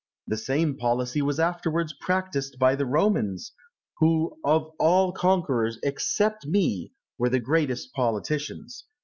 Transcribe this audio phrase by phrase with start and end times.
[0.25, 3.51] The same policy was afterwards practised by the Romans,
[3.99, 8.85] who of all conquerors, except me, were the greatest politicians.